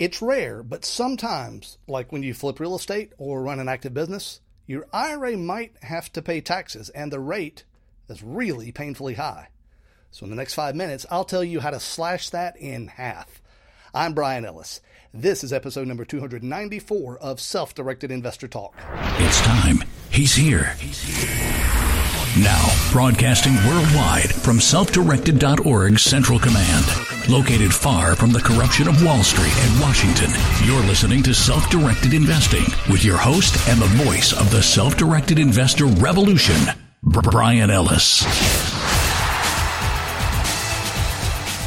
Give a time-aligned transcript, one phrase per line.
[0.00, 4.40] It's rare, but sometimes, like when you flip real estate or run an active business,
[4.66, 7.64] your IRA might have to pay taxes, and the rate
[8.08, 9.48] is really painfully high.
[10.10, 13.42] So, in the next five minutes, I'll tell you how to slash that in half.
[13.92, 14.80] I'm Brian Ellis.
[15.12, 18.74] This is episode number 294 of Self Directed Investor Talk.
[19.18, 19.84] It's time.
[20.10, 20.76] He's here.
[20.78, 22.42] He's here.
[22.42, 27.09] Now, broadcasting worldwide from selfdirected.org's Central Command.
[27.28, 30.30] Located far from the corruption of Wall Street and Washington,
[30.64, 34.96] you're listening to Self Directed Investing with your host and the voice of the self
[34.96, 36.56] directed investor revolution,
[37.02, 38.24] Brian Ellis.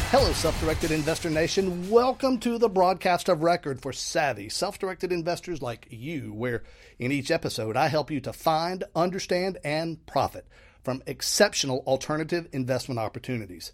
[0.09, 1.89] Hello, Self Directed Investor Nation.
[1.89, 6.63] Welcome to the broadcast of record for savvy, self directed investors like you, where
[6.97, 10.45] in each episode I help you to find, understand, and profit
[10.83, 13.72] from exceptional alternative investment opportunities.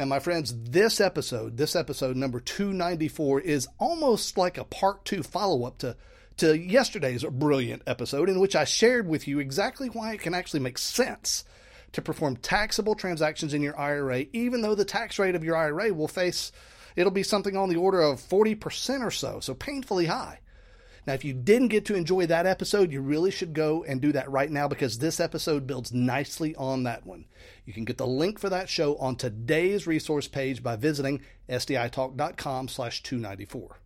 [0.00, 5.22] Now, my friends, this episode, this episode number 294, is almost like a part two
[5.22, 5.94] follow up to,
[6.38, 10.60] to yesterday's brilliant episode in which I shared with you exactly why it can actually
[10.60, 11.44] make sense
[11.92, 15.92] to perform taxable transactions in your IRA, even though the tax rate of your IRA
[15.92, 16.50] will face,
[16.96, 20.40] it'll be something on the order of 40% or so, so painfully high.
[21.06, 24.12] Now, if you didn't get to enjoy that episode, you really should go and do
[24.12, 27.24] that right now because this episode builds nicely on that one.
[27.64, 32.68] You can get the link for that show on today's resource page by visiting sditalk.com
[32.68, 33.80] slash 294.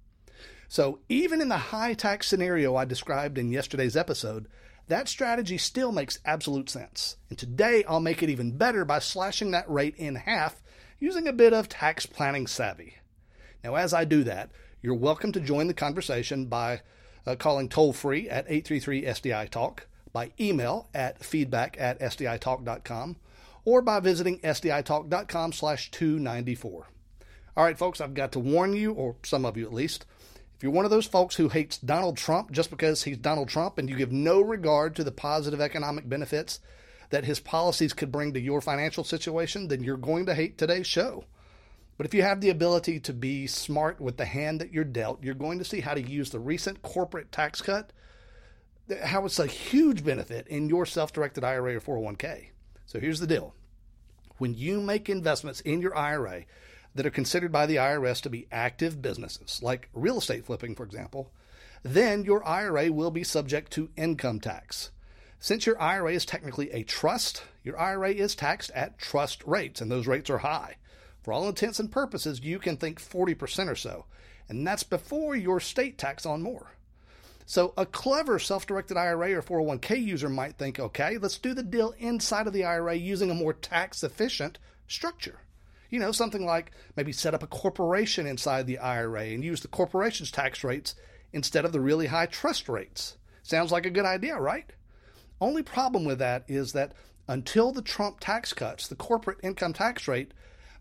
[0.69, 4.49] So even in the high tax scenario I described in yesterday's episode,
[4.89, 7.17] that strategy still makes absolute sense.
[7.31, 10.63] And today I'll make it even better by slashing that rate in half
[10.99, 12.97] using a bit of tax planning savvy.
[13.63, 14.51] Now, as I do that,
[14.83, 16.83] you're welcome to join the conversation by
[17.27, 23.17] uh, calling toll free at 833 SDI Talk, by email at feedback at sditalk.com,
[23.65, 26.87] or by visiting sditalk.com slash 294.
[27.57, 30.07] All right, folks, I've got to warn you, or some of you at least,
[30.57, 33.79] if you're one of those folks who hates Donald Trump just because he's Donald Trump
[33.79, 36.61] and you give no regard to the positive economic benefits
[37.11, 40.87] that his policies could bring to your financial situation, then you're going to hate today's
[40.87, 41.25] show.
[41.97, 45.23] But if you have the ability to be smart with the hand that you're dealt,
[45.23, 47.93] you're going to see how to use the recent corporate tax cut,
[49.05, 52.49] how it's a huge benefit in your self directed IRA or 401k.
[52.87, 53.55] So here's the deal
[54.39, 56.45] when you make investments in your IRA,
[56.95, 60.85] that are considered by the IRS to be active businesses, like real estate flipping, for
[60.85, 61.33] example,
[61.83, 64.91] then your IRA will be subject to income tax.
[65.41, 69.91] Since your IRA is technically a trust, your IRA is taxed at trust rates, and
[69.91, 70.77] those rates are high.
[71.25, 74.05] For all intents and purposes, you can think 40% or so,
[74.47, 76.77] and that's before your state tax on more.
[77.47, 81.63] So, a clever self directed IRA or 401k user might think, okay, let's do the
[81.63, 85.41] deal inside of the IRA using a more tax efficient structure.
[85.89, 89.69] You know, something like maybe set up a corporation inside the IRA and use the
[89.69, 90.95] corporation's tax rates
[91.33, 93.17] instead of the really high trust rates.
[93.43, 94.71] Sounds like a good idea, right?
[95.41, 96.93] Only problem with that is that
[97.29, 100.33] until the Trump tax cuts, the corporate income tax rate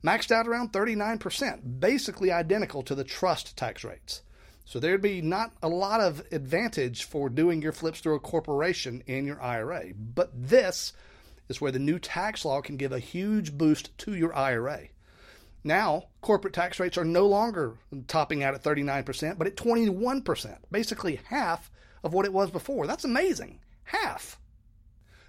[0.04, 4.22] maxed out around 39%, basically identical to the trust tax rates.
[4.66, 9.04] So there'd be not a lot of advantage for doing your flips through a corporation
[9.08, 9.94] in your IRA.
[9.96, 10.94] But this
[11.50, 14.88] is where the new tax law can give a huge boost to your IRA.
[15.64, 17.78] Now, corporate tax rates are no longer
[18.08, 21.72] topping out at 39%, but at 21%, basically half
[22.04, 22.86] of what it was before.
[22.86, 23.60] That's amazing.
[23.86, 24.40] Half.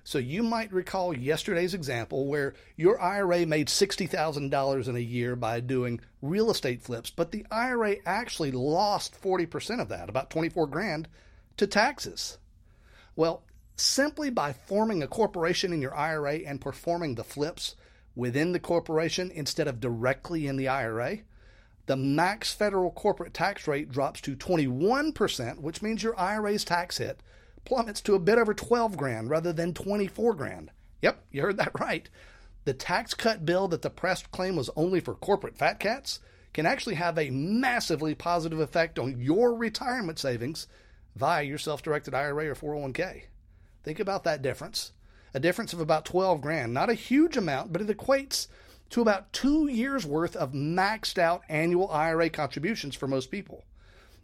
[0.06, 5.60] So you might recall yesterday's example where your IRA made $60,000 in a year by
[5.60, 11.08] doing real estate flips, but the IRA actually lost 40% of that, about 24 grand,
[11.56, 12.36] to taxes.
[13.16, 13.44] Well,
[13.76, 17.74] simply by forming a corporation in your IRA and performing the flips,
[18.14, 21.20] within the corporation instead of directly in the IRA,
[21.86, 27.20] the max federal corporate tax rate drops to 21%, which means your IRA's tax hit
[27.64, 30.70] plummets to a bit over 12 grand rather than 24 grand.
[31.02, 32.08] Yep, you heard that right.
[32.64, 36.20] The tax cut bill that the press claimed was only for corporate fat cats
[36.52, 40.66] can actually have a massively positive effect on your retirement savings
[41.16, 43.24] via your self directed IRA or 401k.
[43.82, 44.92] Think about that difference
[45.34, 46.72] a difference of about 12 grand.
[46.72, 48.46] Not a huge amount, but it equates
[48.90, 53.64] to about two years worth of maxed out annual IRA contributions for most people.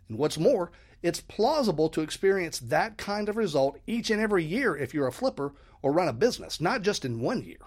[0.09, 0.71] And what's more,
[1.03, 5.13] it's plausible to experience that kind of result each and every year if you're a
[5.13, 7.59] flipper or run a business, not just in one year.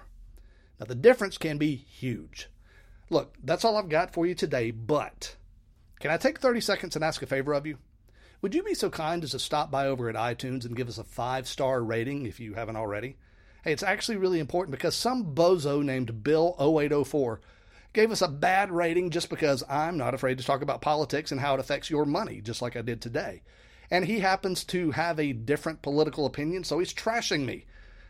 [0.79, 2.49] Now, the difference can be huge.
[3.09, 5.35] Look, that's all I've got for you today, but
[5.99, 7.77] can I take 30 seconds and ask a favor of you?
[8.41, 10.97] Would you be so kind as to stop by over at iTunes and give us
[10.97, 13.15] a five star rating if you haven't already?
[13.63, 17.37] Hey, it's actually really important because some bozo named Bill0804
[17.93, 21.39] gave us a bad rating just because I'm not afraid to talk about politics and
[21.39, 23.43] how it affects your money, just like I did today.
[23.91, 27.65] And he happens to have a different political opinion, so he's trashing me.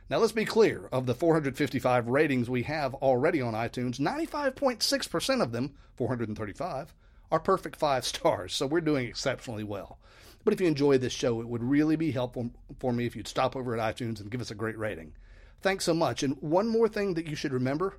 [0.09, 5.51] Now, let's be clear of the 455 ratings we have already on iTunes, 95.6% of
[5.51, 6.93] them, 435,
[7.31, 9.99] are perfect five stars, so we're doing exceptionally well.
[10.45, 13.27] But if you enjoy this show, it would really be helpful for me if you'd
[13.27, 15.13] stop over at iTunes and give us a great rating.
[15.61, 16.23] Thanks so much.
[16.23, 17.97] And one more thing that you should remember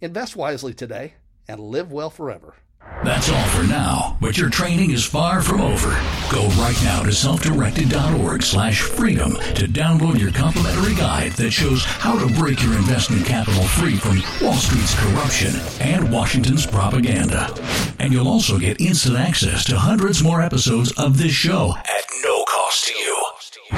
[0.00, 1.14] invest wisely today
[1.48, 2.54] and live well forever.
[3.02, 5.90] That's all for now, but your training is far from over.
[6.30, 12.18] Go right now to selfdirected.org slash freedom to download your complimentary guide that shows how
[12.18, 17.54] to break your investment capital free from Wall Street's corruption and Washington's propaganda.
[17.98, 22.33] And you'll also get instant access to hundreds more episodes of this show at no.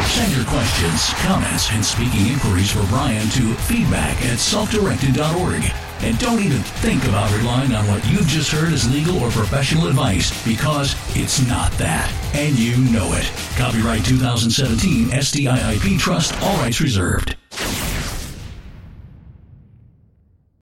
[0.05, 5.63] Send your questions, comments, and speaking inquiries for Brian to feedback at selfdirected.org.
[6.01, 9.87] And don't even think about relying on what you've just heard as legal or professional
[9.89, 12.13] advice because it's not that.
[12.35, 13.31] And you know it.
[13.57, 17.36] Copyright 2017 SDIIP Trust, all rights reserved.